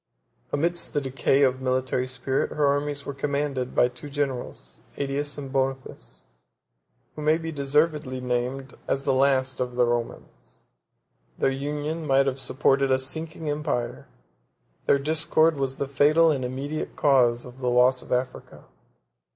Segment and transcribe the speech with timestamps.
[0.51, 5.43] Amidst the decay of military spirit, her armies were commanded by two generals, Ætius 9
[5.43, 6.23] and Boniface,
[7.13, 10.63] 10 who may be deservedly named as the last of the Romans.
[11.37, 14.07] Their union might have supported a sinking empire;
[14.87, 18.63] their discord was the fatal and immediate cause of the loss of Africa.